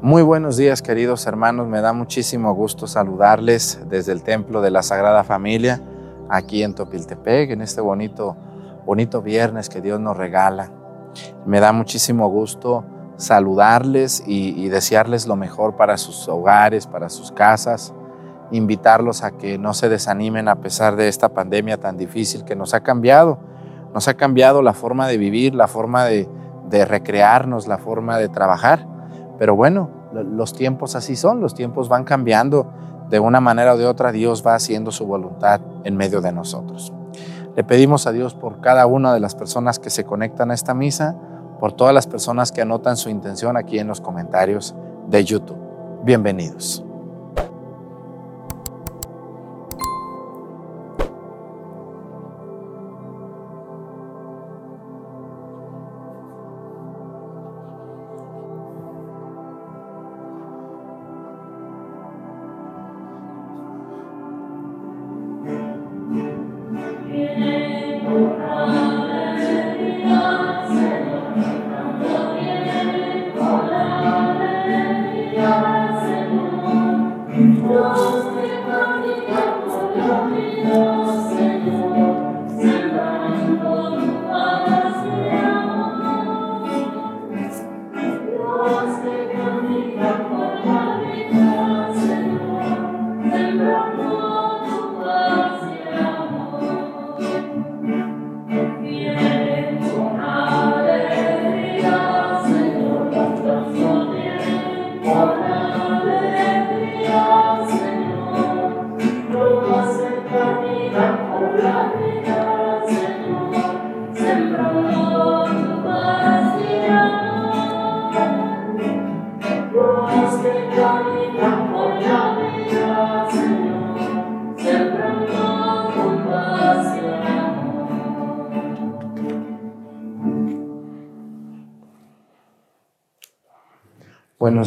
[0.00, 4.84] Muy buenos días queridos hermanos, me da muchísimo gusto saludarles desde el Templo de la
[4.84, 5.82] Sagrada Familia
[6.28, 8.36] aquí en Topiltepec, en este bonito,
[8.86, 10.70] bonito viernes que Dios nos regala.
[11.46, 12.84] Me da muchísimo gusto
[13.16, 17.92] saludarles y, desearles lo mejor para sus hogares, para sus casas,
[18.52, 22.72] invitarlos a que no se desanimen a pesar de esta pandemia tan difícil que nos
[22.72, 23.40] ha cambiado.
[23.92, 26.28] Nos ha cambiado la forma de vivir, la forma de,
[26.68, 28.97] de recrearnos, la forma de trabajar
[29.38, 32.66] pero bueno, los tiempos así son, los tiempos van cambiando
[33.08, 36.92] de una manera o de otra, Dios va haciendo su voluntad en medio de nosotros.
[37.56, 40.74] Le pedimos a Dios por cada una de las personas que se conectan a esta
[40.74, 41.16] misa,
[41.58, 44.74] por todas las personas que anotan su intención aquí en los comentarios
[45.08, 45.58] de YouTube.
[46.04, 46.87] Bienvenidos.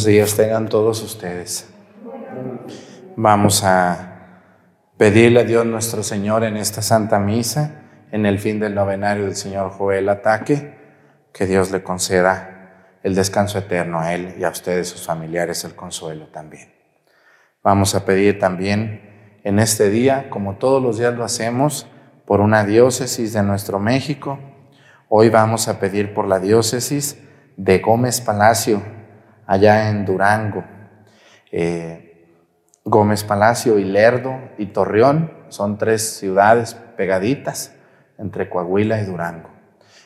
[0.06, 1.70] Días tengan todos ustedes.
[3.16, 4.48] Vamos a
[4.98, 9.36] pedirle a Dios nuestro Señor en esta Santa Misa, en el fin del novenario del
[9.36, 10.76] Señor Joel Ataque,
[11.32, 15.76] que Dios le conceda el descanso eterno a él y a ustedes, sus familiares, el
[15.76, 16.74] consuelo también.
[17.64, 21.88] Vamos a pedir también en este día, como todos los días lo hacemos,
[22.26, 24.40] por una diócesis de nuestro México.
[25.10, 27.22] Hoy vamos a pedir por la diócesis
[27.56, 28.82] de Gómez Palacio,
[29.52, 30.64] allá en Durango.
[31.52, 32.26] Eh,
[32.86, 37.76] Gómez Palacio y Lerdo y Torreón son tres ciudades pegaditas
[38.18, 39.50] entre Coahuila y Durango.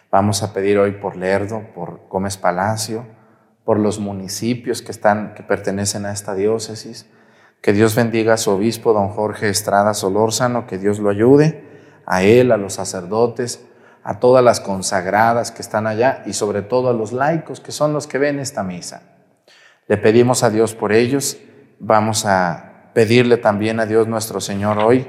[0.09, 3.05] Vamos a pedir hoy por Lerdo, por Gómez Palacio,
[3.63, 7.07] por los municipios que, están, que pertenecen a esta diócesis.
[7.61, 12.23] Que Dios bendiga a su obispo, don Jorge Estrada Solórzano, que Dios lo ayude, a
[12.23, 13.63] él, a los sacerdotes,
[14.03, 17.93] a todas las consagradas que están allá y sobre todo a los laicos que son
[17.93, 19.14] los que ven esta misa.
[19.87, 21.37] Le pedimos a Dios por ellos.
[21.79, 25.05] Vamos a pedirle también a Dios nuestro Señor hoy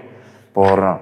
[0.53, 1.01] por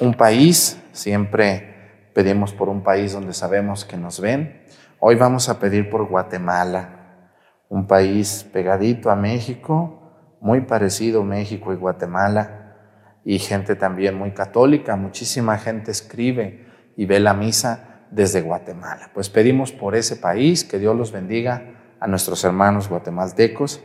[0.00, 0.80] un país.
[0.92, 4.62] Siempre pedimos por un país donde sabemos que nos ven.
[5.00, 7.28] Hoy vamos a pedir por Guatemala,
[7.68, 12.74] un país pegadito a México, muy parecido México y Guatemala,
[13.22, 14.96] y gente también muy católica.
[14.96, 16.64] Muchísima gente escribe
[16.96, 19.10] y ve la misa desde Guatemala.
[19.12, 23.82] Pues pedimos por ese país, que Dios los bendiga a nuestros hermanos guatemaltecos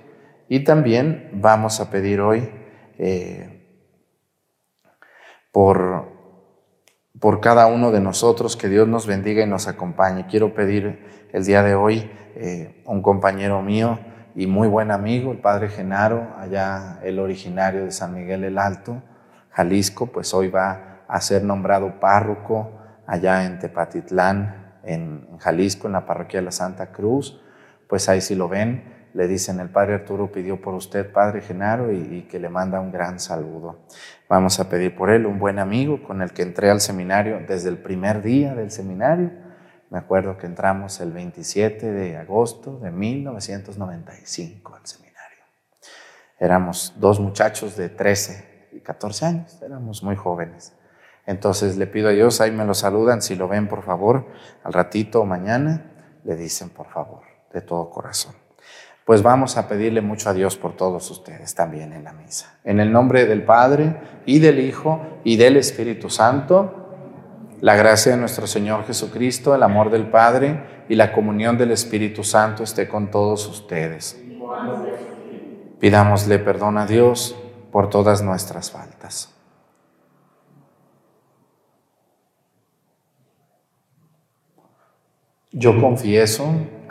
[0.47, 2.49] y también vamos a pedir hoy
[2.97, 3.59] eh,
[5.51, 6.11] por,
[7.19, 10.27] por cada uno de nosotros que Dios nos bendiga y nos acompañe.
[10.27, 13.99] Quiero pedir el día de hoy eh, un compañero mío
[14.35, 19.01] y muy buen amigo, el padre Genaro, allá el originario de San Miguel el Alto,
[19.51, 22.71] Jalisco, pues hoy va a ser nombrado párroco
[23.05, 27.39] allá en Tepatitlán, en Jalisco, en la parroquia de la Santa Cruz
[27.87, 28.83] pues ahí si lo ven,
[29.13, 32.91] le dicen, el Padre Arturo pidió por usted, Padre Genaro, y, que le manda un
[32.91, 33.85] gran saludo.
[34.27, 37.69] Vamos a pedir por él, un buen amigo con el que entré al seminario desde
[37.69, 39.31] el primer día del seminario.
[39.91, 45.43] Me acuerdo que entramos el 27 de agosto de 1995 al seminario.
[46.39, 50.73] Éramos dos muchachos de 13 y 14 años, éramos muy jóvenes.
[51.27, 54.25] Entonces le pido a Dios, ahí me lo saludan, si lo ven por favor,
[54.63, 55.91] al ratito o mañana,
[56.23, 58.33] le dicen por favor de todo corazón.
[59.05, 62.57] Pues vamos a pedirle mucho a Dios por todos ustedes también en la misa.
[62.63, 63.95] En el nombre del Padre
[64.25, 66.83] y del Hijo y del Espíritu Santo,
[67.59, 72.23] la gracia de nuestro Señor Jesucristo, el amor del Padre y la comunión del Espíritu
[72.23, 74.21] Santo esté con todos ustedes.
[75.79, 77.35] Pidámosle perdón a Dios
[77.71, 79.33] por todas nuestras faltas.
[85.51, 86.45] Yo confieso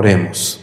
[0.00, 0.58] Oremos.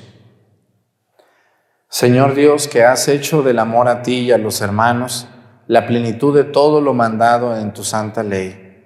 [1.90, 5.28] Señor Dios, que has hecho del amor a ti y a los hermanos
[5.68, 8.84] la plenitud de todo lo mandado en tu santa ley.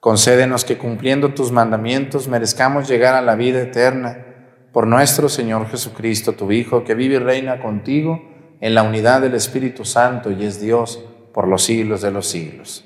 [0.00, 4.26] Concédenos que cumpliendo tus mandamientos merezcamos llegar a la vida eterna
[4.72, 8.20] por nuestro Señor Jesucristo, tu Hijo, que vive y reina contigo
[8.60, 10.98] en la unidad del Espíritu Santo y es Dios
[11.32, 12.84] por los siglos de los siglos.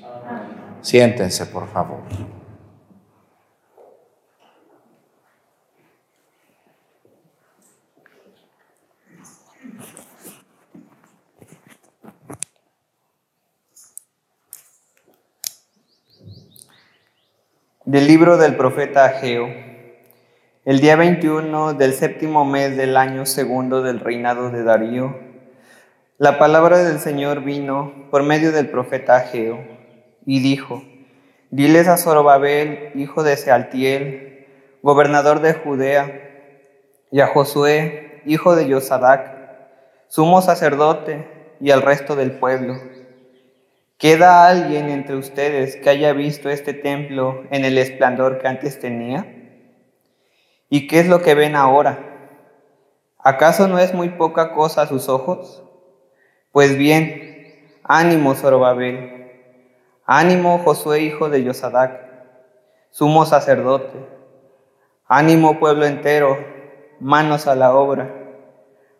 [0.81, 2.01] Siéntense, por favor.
[17.87, 19.47] Del libro del profeta Ageo.
[20.65, 25.17] El día 21 del séptimo mes del año segundo del reinado de Darío,
[26.17, 29.65] la palabra del Señor vino por medio del profeta Ageo
[30.25, 30.83] y dijo,
[31.49, 34.47] Diles a Zorobabel, hijo de Sealtiel,
[34.83, 36.11] gobernador de Judea,
[37.09, 39.31] y a Josué, hijo de Yosadac,
[40.09, 41.25] sumo sacerdote,
[41.61, 42.75] y al resto del pueblo
[43.97, 49.25] ¿Queda alguien entre ustedes que haya visto este templo en el esplendor que antes tenía?
[50.69, 52.29] ¿Y qué es lo que ven ahora?
[53.17, 55.63] ¿Acaso no es muy poca cosa a sus ojos?
[56.51, 59.31] Pues bien, ánimo Zorobabel,
[60.05, 61.99] ánimo Josué hijo de Yosadac,
[62.91, 63.97] sumo sacerdote,
[65.07, 66.37] ánimo pueblo entero,
[66.99, 68.13] manos a la obra,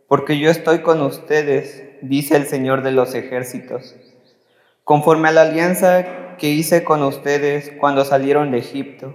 [0.08, 3.96] porque yo estoy con ustedes, dice el Señor de los ejércitos
[4.88, 9.13] conforme a la alianza que hice con ustedes cuando salieron de Egipto.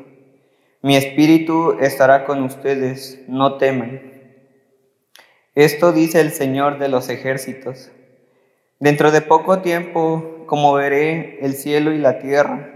[0.83, 4.03] Mi espíritu estará con ustedes, no teman.
[5.55, 7.91] Esto dice el Señor de los ejércitos.
[8.81, 12.69] Dentro de poco tiempo, como veré el cielo y la tierra,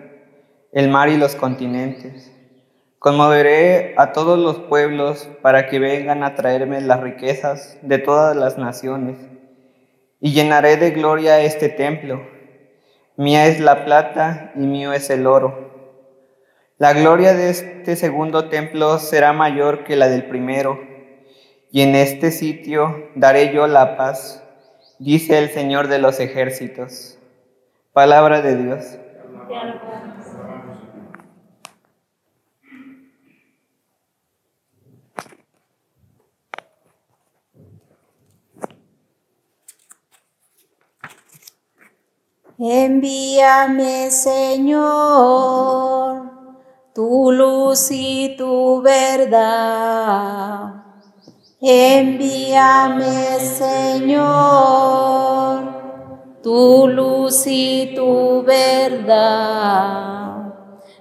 [0.73, 2.33] el mar y los continentes,
[2.99, 8.57] conmoveré a todos los pueblos para que vengan a traerme las riquezas de todas las
[8.57, 9.19] naciones,
[10.19, 12.36] y llenaré de gloria este templo
[13.17, 15.67] Mía es la plata y mío es el oro.
[16.77, 20.79] La gloria de este segundo templo será mayor que la del primero,
[21.73, 24.43] y en este sitio daré yo la paz,
[24.99, 27.19] dice el Señor de los ejércitos.
[27.95, 28.99] Palabra de Dios.
[42.59, 44.81] Envíame, Señor,
[46.95, 50.73] tu luz y tu verdad.
[51.61, 54.25] Envíame, Señor,
[56.43, 58.95] tu luz y tu verdad.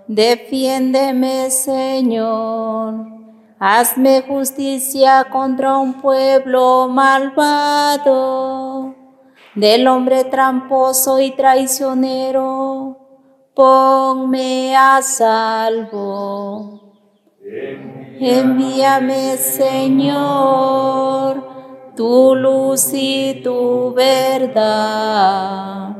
[0.10, 3.16] Defiéndeme, Señor.
[3.58, 8.75] Hazme justicia contra un pueblo malvado
[9.56, 12.98] del hombre tramposo y traicionero,
[13.54, 16.82] ponme a salvo.
[18.20, 21.44] Envíame, Señor,
[21.96, 25.96] tu luz y tu verdad.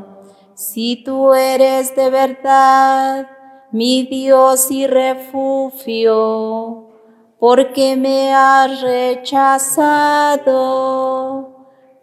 [0.54, 3.30] Si tú eres de verdad
[3.72, 6.86] mi Dios y refugio,
[7.40, 10.46] porque me has rechazado,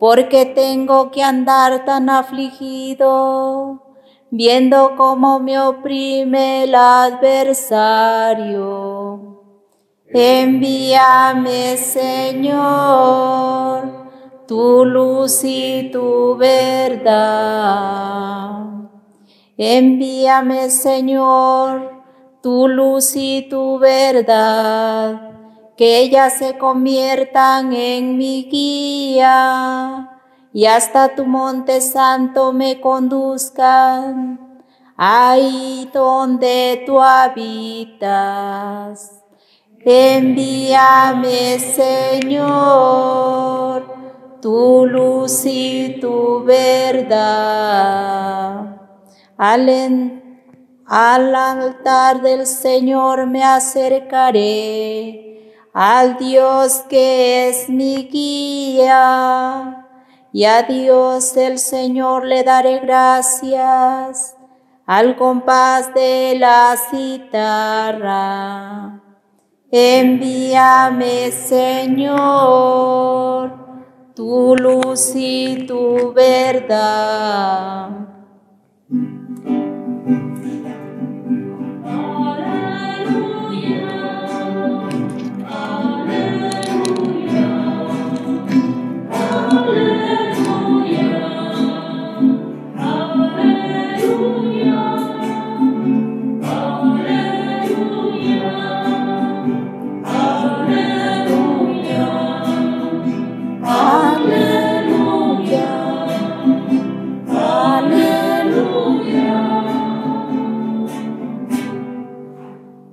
[0.03, 3.81] porque tengo que andar tan afligido,
[4.33, 8.11] viendo cómo me oprime el adversario.
[10.09, 12.65] Envíame, Señor,
[14.49, 17.77] tu luz y tu verdad.
[19.57, 22.03] Envíame, Señor,
[22.43, 25.32] tu luz y tu verdad,
[25.77, 30.09] que ellas se conviertan en mi guía
[30.53, 34.63] y hasta tu monte santo me conduzcan,
[34.97, 38.13] ahí donde tú habitas.
[39.85, 43.03] Envíame, Señor,
[44.41, 47.13] tu luz y tu verdad.
[49.37, 49.69] Al,
[50.87, 55.22] al altar del Señor me acercaré,
[55.73, 59.87] al Dios que es mi guía,
[60.33, 64.37] y a Dios el Señor le daré gracias
[64.87, 69.01] al compás de la citarra.
[69.71, 73.53] Envíame, Señor,
[74.15, 78.12] tu luz y tu verdad.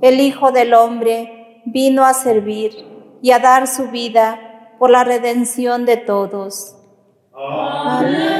[0.10, 2.72] El Hijo del Hombre vino a servir
[3.22, 6.76] y a dar su vida por la redención de todos.
[7.32, 8.40] Aleluya.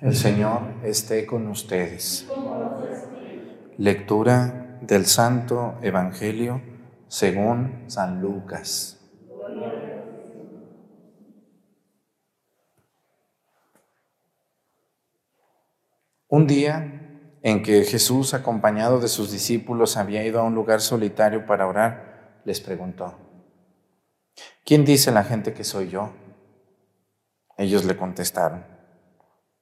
[0.00, 2.26] El Señor esté con ustedes.
[3.76, 6.62] Lectura del Santo Evangelio
[7.06, 8.98] según San Lucas.
[16.28, 21.44] Un día en que Jesús, acompañado de sus discípulos, había ido a un lugar solitario
[21.44, 23.18] para orar, les preguntó,
[24.64, 26.10] ¿quién dice la gente que soy yo?
[27.58, 28.64] Ellos le contestaron,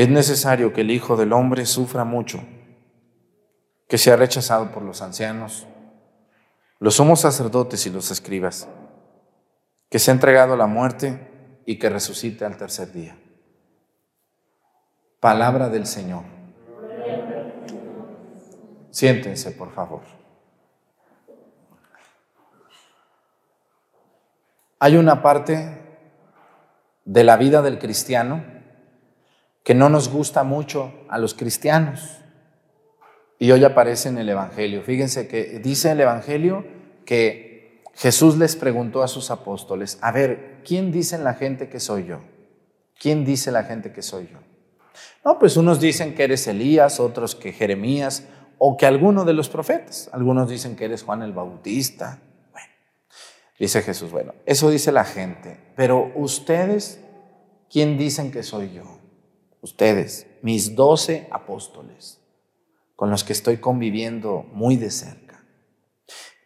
[0.00, 2.42] es necesario que el Hijo del Hombre sufra mucho,
[3.86, 5.66] que sea rechazado por los ancianos,
[6.78, 8.66] los sumos sacerdotes y los escribas,
[9.90, 13.18] que sea entregado a la muerte y que resucite al tercer día.
[15.20, 16.24] Palabra del Señor.
[18.90, 20.00] Siéntense, por favor.
[24.78, 25.78] Hay una parte
[27.04, 28.59] de la vida del cristiano
[29.62, 32.18] que no nos gusta mucho a los cristianos.
[33.38, 34.82] Y hoy aparece en el Evangelio.
[34.82, 36.64] Fíjense que dice el Evangelio
[37.04, 42.06] que Jesús les preguntó a sus apóstoles, a ver, ¿quién dice la gente que soy
[42.06, 42.20] yo?
[42.98, 44.38] ¿Quién dice la gente que soy yo?
[45.24, 48.24] No, pues unos dicen que eres Elías, otros que Jeremías
[48.58, 50.10] o que alguno de los profetas.
[50.12, 52.20] Algunos dicen que eres Juan el Bautista.
[52.52, 52.68] Bueno,
[53.58, 57.00] dice Jesús, bueno, eso dice la gente, pero ustedes,
[57.70, 58.99] ¿quién dicen que soy yo?
[59.60, 62.20] Ustedes, mis doce apóstoles,
[62.96, 65.44] con los que estoy conviviendo muy de cerca.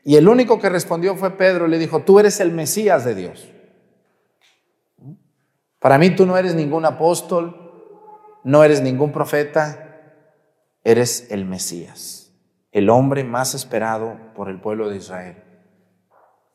[0.04, 3.50] Y el único que respondió fue Pedro, le dijo, tú eres el Mesías de Dios.
[5.78, 7.64] Para mí tú no eres ningún apóstol,
[8.42, 9.84] no eres ningún profeta,
[10.82, 12.32] eres el Mesías,
[12.72, 15.42] el hombre más esperado por el pueblo de Israel,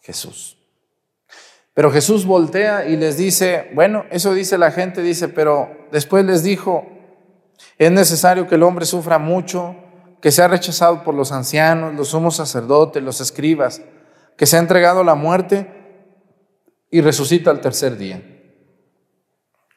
[0.01, 0.58] Jesús.
[1.79, 6.43] Pero Jesús voltea y les dice, bueno, eso dice la gente, dice, pero después les
[6.43, 6.85] dijo,
[7.77, 9.77] es necesario que el hombre sufra mucho,
[10.21, 13.81] que sea rechazado por los ancianos, los sumos sacerdotes, los escribas,
[14.35, 15.71] que sea entregado a la muerte
[16.91, 18.21] y resucita al tercer día.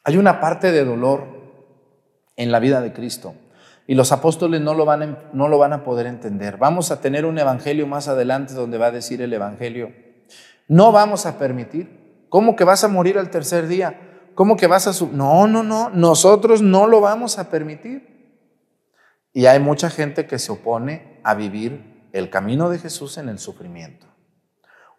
[0.02, 1.28] Hay una parte de dolor
[2.35, 3.35] en la vida de Cristo
[3.87, 6.56] y los apóstoles no lo, van a, no lo van a poder entender.
[6.56, 9.92] Vamos a tener un evangelio más adelante donde va a decir el evangelio,
[10.69, 12.26] no vamos a permitir.
[12.28, 14.31] ¿Cómo que vas a morir al tercer día?
[14.35, 15.07] ¿Cómo que vas a...
[15.07, 18.12] No, no, no, nosotros no lo vamos a permitir.
[19.33, 23.38] Y hay mucha gente que se opone a vivir el camino de Jesús en el
[23.38, 24.07] sufrimiento.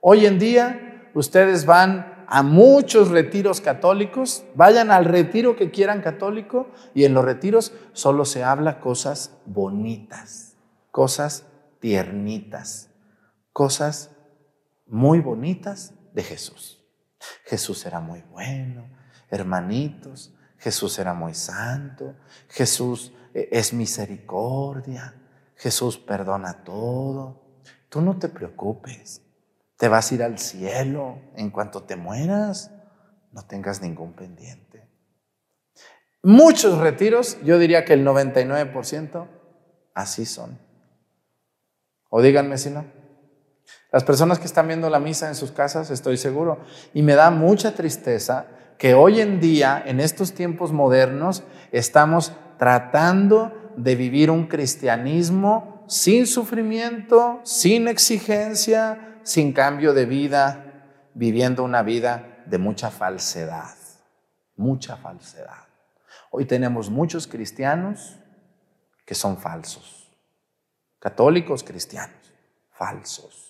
[0.02, 6.68] Hoy en día ustedes van a muchos retiros católicos, vayan al retiro que quieran católico
[6.94, 10.58] y en los retiros solo se habla cosas bonitas,
[10.92, 11.46] cosas
[11.80, 12.90] tiernitas,
[13.52, 14.13] cosas
[14.94, 16.80] muy bonitas de Jesús.
[17.46, 18.88] Jesús era muy bueno,
[19.32, 22.16] hermanitos, Jesús era muy santo,
[22.48, 25.16] Jesús eh, es misericordia,
[25.56, 27.42] Jesús perdona todo.
[27.90, 29.24] Tú no te preocupes,
[29.78, 32.70] te vas a ir al cielo en cuanto te mueras,
[33.32, 34.88] no tengas ningún pendiente.
[36.22, 39.28] Muchos retiros, yo diría que el 99%
[39.96, 40.60] así son.
[42.12, 43.03] O díganme si no.
[43.94, 46.58] Las personas que están viendo la misa en sus casas, estoy seguro.
[46.96, 48.48] Y me da mucha tristeza
[48.80, 56.26] que hoy en día, en estos tiempos modernos, estamos tratando de vivir un cristianismo sin
[56.26, 63.76] sufrimiento, sin exigencia, sin cambio de vida, viviendo una vida de mucha falsedad,
[64.56, 65.68] mucha falsedad.
[66.32, 68.18] Hoy tenemos muchos cristianos
[69.06, 70.12] que son falsos,
[70.98, 72.34] católicos cristianos,
[72.72, 73.43] falsos.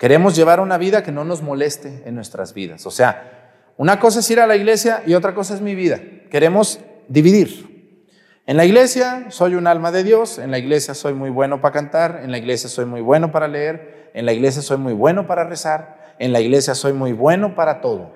[0.00, 2.86] Queremos llevar una vida que no nos moleste en nuestras vidas.
[2.86, 6.00] O sea, una cosa es ir a la iglesia y otra cosa es mi vida.
[6.30, 8.06] Queremos dividir.
[8.46, 11.74] En la iglesia soy un alma de Dios, en la iglesia soy muy bueno para
[11.74, 15.26] cantar, en la iglesia soy muy bueno para leer, en la iglesia soy muy bueno
[15.26, 18.10] para rezar, en la iglesia soy muy bueno para todo.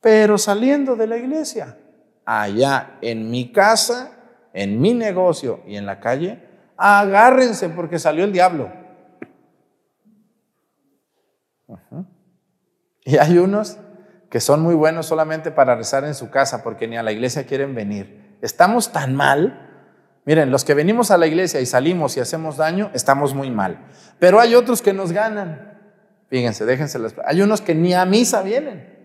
[0.00, 1.78] Pero saliendo de la iglesia,
[2.24, 4.10] allá en mi casa,
[4.54, 6.42] en mi negocio y en la calle,
[6.76, 8.79] agárrense porque salió el diablo.
[13.04, 13.78] Y hay unos
[14.30, 17.46] que son muy buenos solamente para rezar en su casa porque ni a la iglesia
[17.46, 18.36] quieren venir.
[18.42, 19.66] Estamos tan mal.
[20.24, 23.78] Miren, los que venimos a la iglesia y salimos y hacemos daño, estamos muy mal.
[24.18, 25.78] Pero hay otros que nos ganan.
[26.28, 27.14] Fíjense, déjense las...
[27.24, 29.00] Hay unos que ni a misa vienen.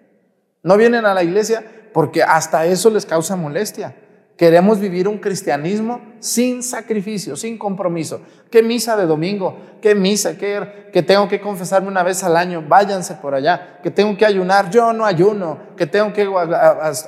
[0.62, 3.96] No vienen a la iglesia porque hasta eso les causa molestia.
[4.38, 8.20] Queremos vivir un cristianismo sin sacrificio, sin compromiso.
[8.52, 9.58] ¿Qué misa de domingo?
[9.82, 10.38] ¿Qué misa?
[10.38, 12.62] ¿Qué, que tengo que confesarme una vez al año?
[12.68, 13.80] Váyanse por allá.
[13.82, 14.70] Que tengo que ayunar?
[14.70, 15.60] Yo no ayuno.
[15.78, 16.30] Que tengo que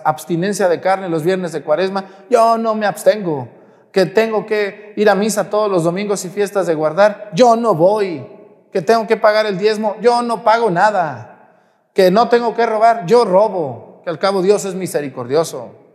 [0.05, 2.05] abstinencia de carne los viernes de cuaresma?
[2.29, 3.49] Yo no me abstengo.
[3.91, 7.31] Que tengo que ir a misa todos los domingos y fiestas de guardar?
[7.33, 8.25] Yo no voy.
[8.71, 9.97] Que tengo que pagar el diezmo?
[9.99, 11.89] Yo no pago nada.
[11.93, 13.05] Que no tengo que robar?
[13.05, 14.01] Yo robo.
[14.05, 15.86] Que al cabo Dios es misericordioso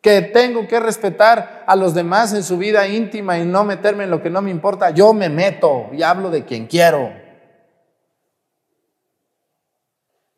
[0.00, 4.10] que tengo que respetar a los demás en su vida íntima y no meterme en
[4.10, 7.12] lo que no me importa, yo me meto y hablo de quien quiero.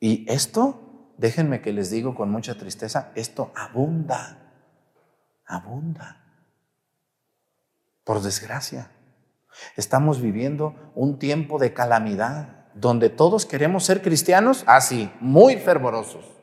[0.00, 4.38] Y esto, déjenme que les digo con mucha tristeza, esto abunda,
[5.46, 6.16] abunda.
[8.04, 8.90] Por desgracia,
[9.76, 16.39] estamos viviendo un tiempo de calamidad donde todos queremos ser cristianos, así, muy fervorosos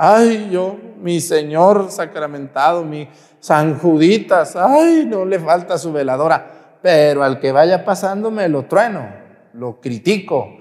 [0.00, 3.08] Ay, yo, mi Señor sacramentado, mi
[3.40, 9.08] San Juditas, ay, no le falta su veladora, pero al que vaya pasándome lo trueno,
[9.54, 10.56] lo critico.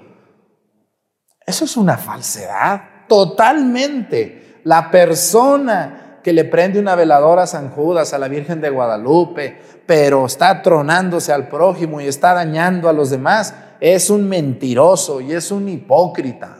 [1.46, 4.62] Eso es una falsedad, totalmente.
[4.64, 9.56] La persona que le prende una veladora a San Judas, a la Virgen de Guadalupe,
[9.86, 15.34] pero está tronándose al prójimo y está dañando a los demás, es un mentiroso y
[15.34, 16.57] es un hipócrita.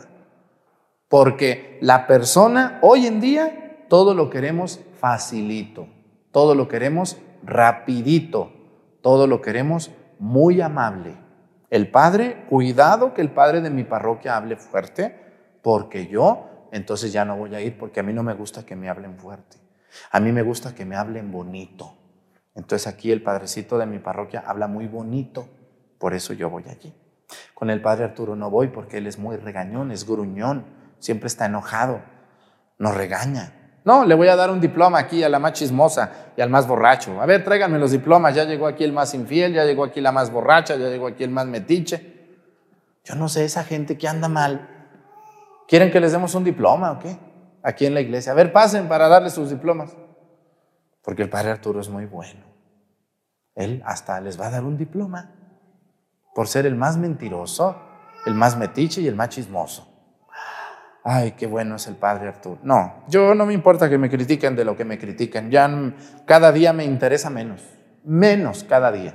[1.08, 5.88] Porque la persona, hoy en día, todo lo queremos facilito,
[6.32, 8.52] todo lo queremos rapidito,
[9.00, 11.16] todo lo queremos muy amable.
[11.70, 15.18] El padre, cuidado que el padre de mi parroquia hable fuerte,
[15.62, 18.76] porque yo entonces ya no voy a ir, porque a mí no me gusta que
[18.76, 19.56] me hablen fuerte.
[20.10, 21.94] A mí me gusta que me hablen bonito.
[22.54, 25.48] Entonces aquí el padrecito de mi parroquia habla muy bonito,
[25.98, 26.94] por eso yo voy allí.
[27.54, 30.64] Con el padre Arturo no voy porque él es muy regañón, es gruñón,
[30.98, 32.02] siempre está enojado,
[32.78, 33.54] nos regaña.
[33.84, 36.66] No, le voy a dar un diploma aquí a la más chismosa y al más
[36.66, 37.22] borracho.
[37.22, 38.34] A ver, tráiganme los diplomas.
[38.34, 41.24] Ya llegó aquí el más infiel, ya llegó aquí la más borracha, ya llegó aquí
[41.24, 42.18] el más metiche.
[43.04, 44.68] Yo no sé, esa gente que anda mal,
[45.66, 47.16] ¿quieren que les demos un diploma o qué?
[47.62, 48.32] Aquí en la iglesia.
[48.32, 49.96] A ver, pasen para darles sus diplomas.
[51.02, 52.44] Porque el padre Arturo es muy bueno.
[53.54, 55.32] Él hasta les va a dar un diploma
[56.34, 57.74] por ser el más mentiroso,
[58.26, 59.87] el más metiche y el más chismoso.
[61.10, 62.58] Ay, qué bueno es el padre Arturo.
[62.62, 65.50] No, yo no me importa que me critiquen de lo que me critiquen.
[65.50, 65.66] Ya
[66.26, 67.62] cada día me interesa menos,
[68.04, 69.14] menos cada día.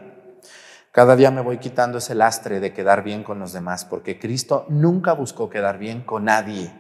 [0.91, 4.65] Cada día me voy quitando ese lastre de quedar bien con los demás, porque Cristo
[4.69, 6.73] nunca buscó quedar bien con nadie.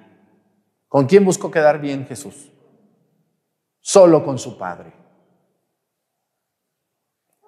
[0.87, 2.51] ¿Con quién buscó quedar bien Jesús?
[3.81, 4.93] Solo con su Padre.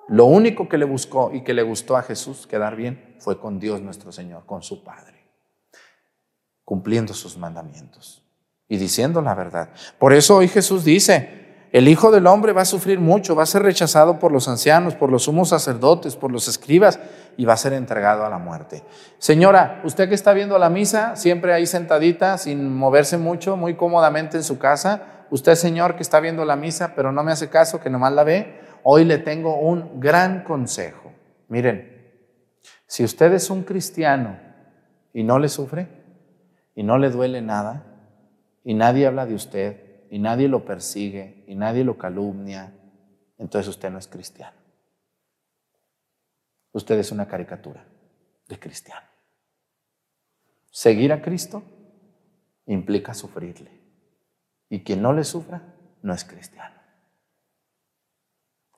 [0.07, 3.59] Lo único que le buscó y que le gustó a Jesús quedar bien fue con
[3.59, 5.14] Dios nuestro Señor, con su Padre,
[6.65, 8.23] cumpliendo sus mandamientos
[8.67, 9.69] y diciendo la verdad.
[9.99, 13.47] Por eso hoy Jesús dice, el Hijo del Hombre va a sufrir mucho, va a
[13.47, 16.99] ser rechazado por los ancianos, por los sumos sacerdotes, por los escribas
[17.37, 18.83] y va a ser entregado a la muerte.
[19.19, 24.37] Señora, usted que está viendo la misa, siempre ahí sentadita, sin moverse mucho, muy cómodamente
[24.37, 27.81] en su casa, usted señor que está viendo la misa, pero no me hace caso,
[27.81, 31.11] que nomás la ve, hoy le tengo un gran consejo.
[31.49, 31.93] Miren,
[32.87, 34.39] si usted es un cristiano
[35.13, 36.04] y no le sufre
[36.75, 37.85] y no le duele nada
[38.63, 42.73] y nadie habla de usted y nadie lo persigue y nadie lo calumnia,
[43.37, 44.57] entonces usted no es cristiano.
[46.73, 47.87] Usted es una caricatura
[48.47, 49.07] de cristiano.
[50.69, 51.63] Seguir a Cristo
[52.65, 53.71] implica sufrirle.
[54.67, 56.75] Y quien no le sufra no es cristiano.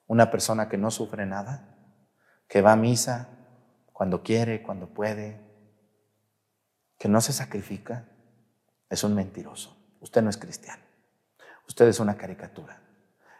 [0.05, 1.75] Una persona que no sufre nada,
[2.47, 3.29] que va a misa
[3.93, 5.46] cuando quiere, cuando puede,
[6.97, 8.05] que no se sacrifica,
[8.89, 9.77] es un mentiroso.
[10.01, 10.83] Usted no es cristiano.
[11.67, 12.81] Usted es una caricatura.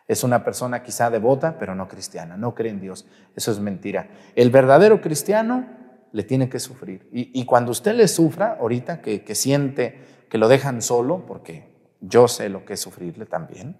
[0.08, 2.38] Es una persona quizá devota, pero no cristiana.
[2.38, 3.06] No cree en Dios.
[3.36, 4.10] Eso es mentira.
[4.36, 5.68] El verdadero cristiano
[6.12, 7.10] le tiene que sufrir.
[7.12, 12.28] Y, cuando usted le sufra, ahorita que, que siente que lo dejan solo, porque yo
[12.28, 13.78] sé lo que es sufrirle también,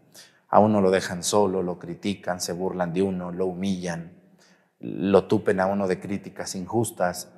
[0.50, 4.14] a uno lo dejan solo, lo critican, se burlan de uno, lo humillan,
[4.80, 7.32] lo tupen a uno de críticas injustas,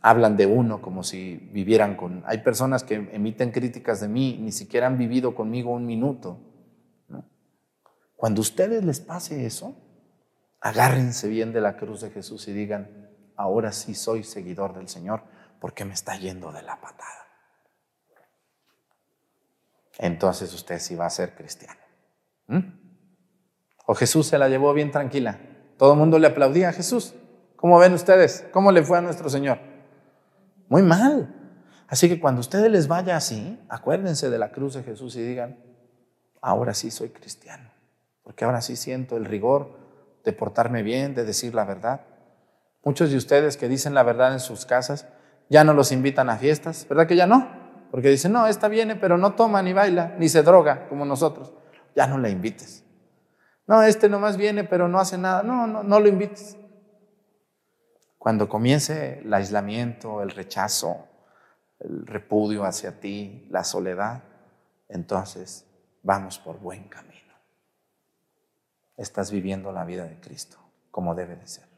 [0.00, 2.22] hablan de uno como si vivieran con...
[2.26, 6.38] Hay personas que emiten críticas de mí, ni siquiera han vivido conmigo un minuto.
[8.14, 9.76] Cuando a ustedes les pase eso,
[10.60, 15.22] agárrense bien de la cruz de Jesús y digan, ahora sí soy seguidor del Señor
[15.60, 17.26] porque me está yendo de la patada.
[19.98, 21.80] Entonces usted sí va a ser cristiano.
[22.46, 22.86] ¿Mm?
[23.86, 25.38] O Jesús se la llevó bien tranquila.
[25.78, 27.14] Todo el mundo le aplaudía a Jesús.
[27.66, 28.46] ¿Cómo ven ustedes?
[28.52, 29.58] ¿Cómo le fue a nuestro Señor?
[30.68, 31.34] Muy mal.
[31.88, 35.58] Así que cuando ustedes les vaya así, acuérdense de la cruz de Jesús y digan,
[36.40, 37.72] ahora sí soy cristiano,
[38.22, 39.80] porque ahora sí siento el rigor
[40.24, 42.02] de portarme bien, de decir la verdad.
[42.84, 45.08] Muchos de ustedes que dicen la verdad en sus casas
[45.48, 47.50] ya no los invitan a fiestas, ¿verdad que ya no?
[47.90, 51.52] Porque dicen, no, esta viene, pero no toma ni baila, ni se droga como nosotros
[51.96, 52.84] ya no la invites.
[53.66, 55.42] No, este nomás viene, pero no hace nada.
[55.42, 56.56] No, no, no lo invites.
[58.26, 61.06] Cuando comience el aislamiento, el rechazo,
[61.78, 64.24] el repudio hacia ti, la soledad,
[64.88, 65.64] entonces
[66.02, 67.32] vamos por buen camino.
[68.96, 70.58] Estás viviendo la vida de Cristo
[70.90, 71.68] como debe de ser.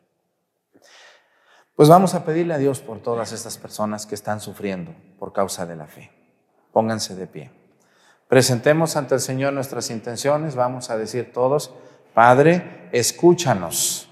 [1.76, 5.66] Pues vamos a pedirle a Dios por todas estas personas que están sufriendo por causa
[5.66, 6.10] de la fe.
[6.72, 7.50] Pónganse de pie.
[8.26, 10.56] Presentemos ante el Señor nuestras intenciones.
[10.56, 11.74] Vamos a decir todos,
[12.14, 14.07] Padre, escúchanos.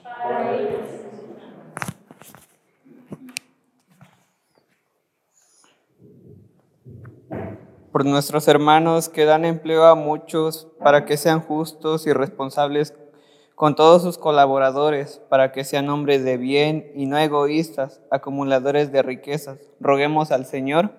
[7.96, 12.92] Por nuestros hermanos que dan empleo a muchos para que sean justos y responsables
[13.54, 19.00] con todos sus colaboradores, para que sean hombres de bien y no egoístas, acumuladores de
[19.00, 19.60] riquezas.
[19.80, 20.90] Roguemos al Señor.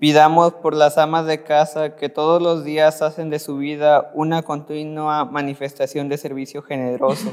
[0.00, 4.42] Pidamos por las amas de casa que todos los días hacen de su vida una
[4.42, 7.30] continua manifestación de servicio generoso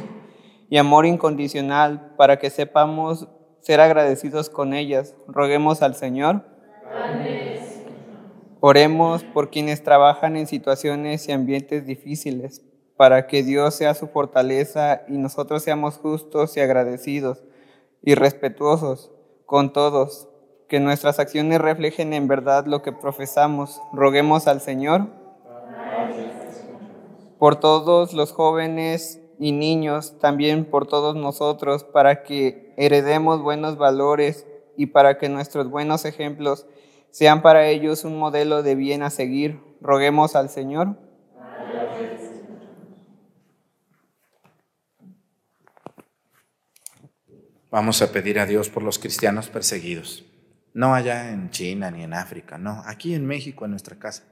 [0.69, 3.27] y amor incondicional para que sepamos
[3.61, 5.15] ser agradecidos con ellas.
[5.27, 6.53] Roguemos al Señor.
[8.67, 12.63] Oremos por quienes trabajan en situaciones y ambientes difíciles,
[12.97, 17.43] para que Dios sea su fortaleza y nosotros seamos justos y agradecidos
[18.01, 19.11] y respetuosos
[19.45, 20.29] con todos
[20.67, 23.81] que nuestras acciones reflejen en verdad lo que profesamos.
[23.93, 25.09] Roguemos al Señor
[27.37, 34.47] por todos los jóvenes y niños, también por todos nosotros, para que heredemos buenos valores
[34.77, 36.65] y para que nuestros buenos ejemplos
[37.15, 39.61] sean para ellos un modelo de bien a seguir.
[39.79, 40.99] Roguemos al Señor.
[47.71, 50.25] Vamos a pedir a Dios por los cristianos perseguidos.
[50.73, 54.23] No allá en China ni en África, no, aquí en México, en nuestra casa.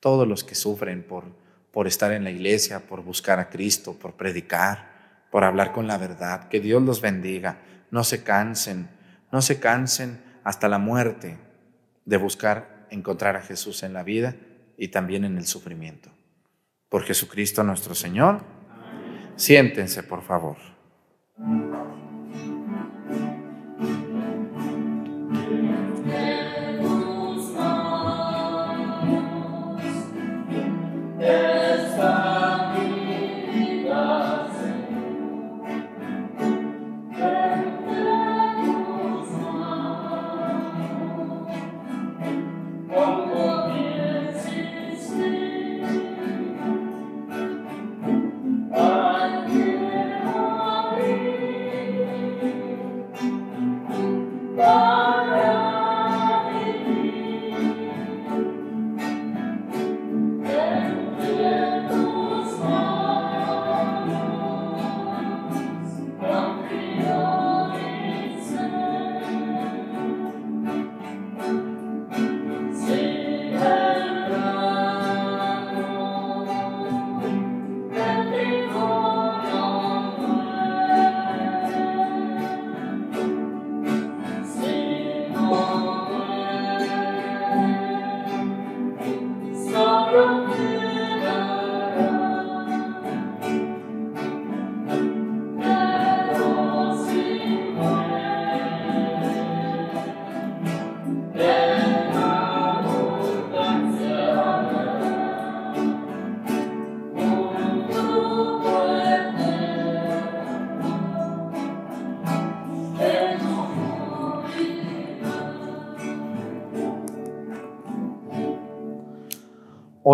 [0.00, 1.26] Todos los que sufren por,
[1.70, 5.98] por estar en la iglesia, por buscar a Cristo, por predicar, por hablar con la
[5.98, 6.48] verdad.
[6.48, 7.60] Que Dios los bendiga.
[7.92, 8.88] No se cansen,
[9.30, 11.51] no se cansen hasta la muerte
[12.04, 14.36] de buscar encontrar a Jesús en la vida
[14.76, 16.10] y también en el sufrimiento.
[16.88, 18.42] Por Jesucristo nuestro Señor.
[19.36, 20.56] Siéntense, por favor.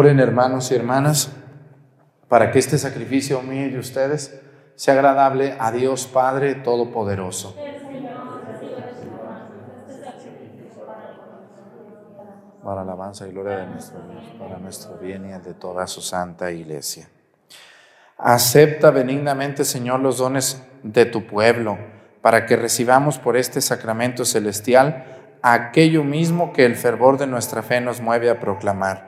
[0.01, 1.33] Oren hermanos y hermanas
[2.29, 4.41] para que este sacrificio mío y de ustedes
[4.77, 7.57] sea agradable a Dios Padre Todopoderoso.
[12.63, 16.01] Para alabanza y gloria de nuestro Dios, para nuestro bien y el de toda su
[16.01, 17.09] santa iglesia.
[18.19, 21.77] Acepta benignamente, Señor, los dones de tu pueblo,
[22.23, 25.07] para que recibamos por este sacramento celestial
[25.43, 29.08] aquello mismo que el fervor de nuestra fe nos mueve a proclamar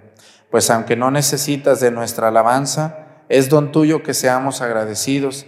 [0.51, 5.45] pues aunque no necesitas de nuestra alabanza, es don tuyo que seamos agradecidos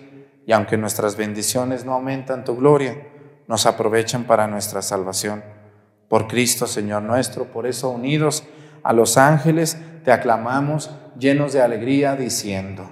[0.48, 3.06] y aunque nuestras bendiciones no aumentan tu gloria,
[3.48, 5.44] nos aprovechan para nuestra salvación.
[6.08, 8.44] Por Cristo, Señor nuestro, por eso unidos
[8.84, 12.92] a los ángeles, te aclamamos llenos de alegría, diciendo,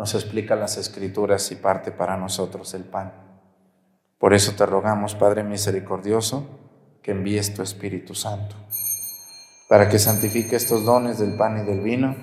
[0.00, 3.12] nos explica las escrituras y parte para nosotros el pan.
[4.16, 6.46] Por eso te rogamos, Padre misericordioso,
[7.02, 8.56] que envíes tu Espíritu Santo,
[9.68, 12.16] para que santifique estos dones del pan y del vino,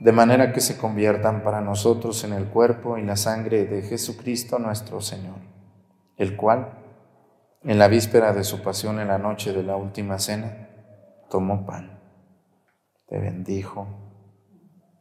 [0.00, 4.58] de manera que se conviertan para nosotros en el cuerpo y la sangre de Jesucristo
[4.58, 5.36] nuestro Señor,
[6.16, 6.72] el cual,
[7.64, 10.70] en la víspera de su pasión en la noche de la última cena,
[11.28, 12.00] tomó pan,
[13.06, 14.03] te bendijo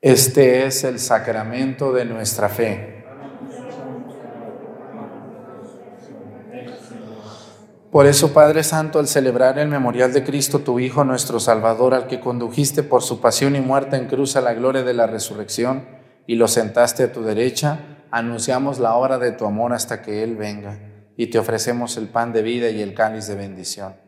[0.00, 3.04] Este es el sacramento de nuestra fe.
[7.90, 12.06] Por eso, Padre Santo, al celebrar el memorial de Cristo, tu Hijo, nuestro Salvador, al
[12.06, 15.88] que condujiste por su pasión y muerte en cruz a la gloria de la resurrección
[16.28, 17.80] y lo sentaste a tu derecha,
[18.12, 20.78] anunciamos la obra de tu amor hasta que Él venga
[21.16, 24.07] y te ofrecemos el pan de vida y el cáliz de bendición.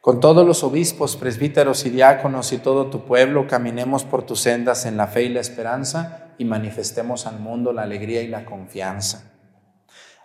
[0.00, 4.86] con todos los obispos, presbíteros y diáconos y todo tu pueblo, caminemos por tus sendas
[4.86, 9.30] en la fe y la esperanza y manifestemos al mundo la alegría y la confianza.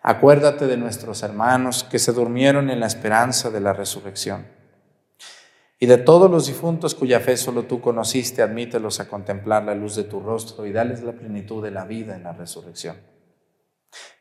[0.01, 4.47] Acuérdate de nuestros hermanos que se durmieron en la esperanza de la resurrección.
[5.77, 9.95] Y de todos los difuntos cuya fe solo tú conociste, admítelos a contemplar la luz
[9.97, 12.95] de tu rostro y dales la plenitud de la vida en la resurrección.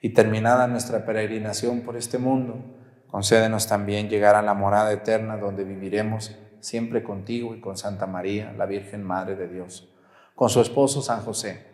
[0.01, 2.84] Y terminada nuestra peregrinación por este mundo,
[3.15, 8.53] Concédenos también llegar a la morada eterna donde viviremos siempre contigo y con Santa María,
[8.59, 9.89] la Virgen Madre de Dios,
[10.35, 11.65] con su esposo San José,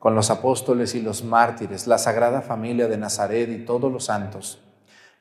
[0.00, 4.60] con los apóstoles y los mártires, la Sagrada Familia de Nazaret y todos los santos,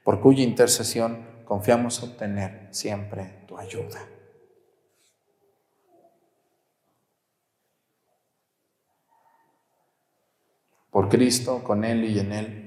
[0.04, 4.00] por cuya intercesión confiamos obtener siempre tu ayuda.
[10.90, 12.67] Por Cristo, con Él y en Él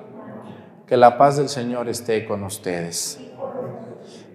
[0.91, 3.17] que la paz del Señor esté con ustedes.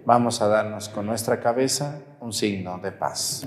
[0.06, 3.46] Vamos a darnos con nuestra cabeza un signo de paz.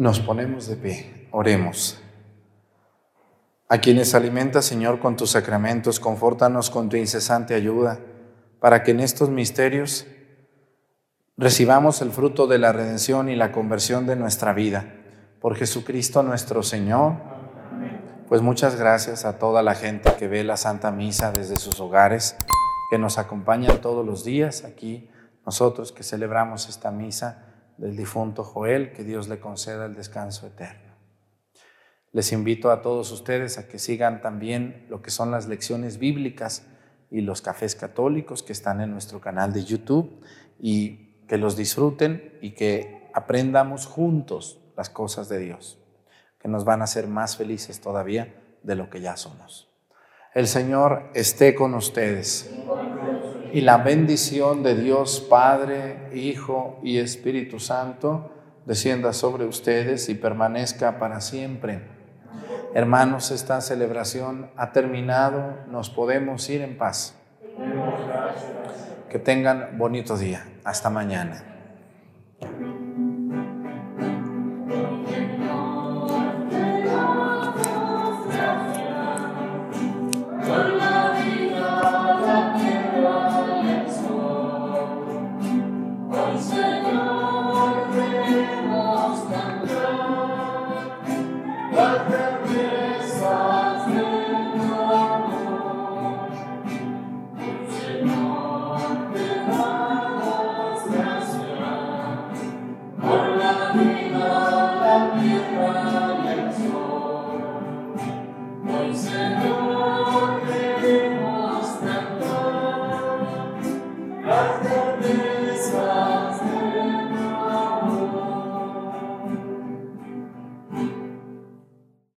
[0.00, 2.00] Nos ponemos de pie, oremos.
[3.68, 8.00] A quienes alimenta, Señor, con tus sacramentos, confórtanos con tu incesante ayuda,
[8.60, 10.06] para que en estos misterios
[11.36, 14.90] recibamos el fruto de la redención y la conversión de nuestra vida.
[15.38, 17.16] Por Jesucristo nuestro Señor.
[18.26, 22.36] Pues muchas gracias a toda la gente que ve la Santa Misa desde sus hogares,
[22.90, 25.10] que nos acompañan todos los días aquí,
[25.44, 27.49] nosotros que celebramos esta misa
[27.80, 30.92] del difunto Joel, que Dios le conceda el descanso eterno.
[32.12, 36.66] Les invito a todos ustedes a que sigan también lo que son las lecciones bíblicas
[37.10, 40.20] y los cafés católicos que están en nuestro canal de YouTube
[40.58, 45.78] y que los disfruten y que aprendamos juntos las cosas de Dios,
[46.38, 49.70] que nos van a hacer más felices todavía de lo que ya somos.
[50.34, 52.50] El Señor esté con ustedes
[53.52, 58.30] y la bendición de Dios Padre, Hijo y Espíritu Santo
[58.66, 61.82] descienda sobre ustedes y permanezca para siempre.
[62.74, 67.16] Hermanos, esta celebración ha terminado, nos podemos ir en paz.
[69.08, 70.46] Que tengan bonito día.
[70.62, 71.49] Hasta mañana.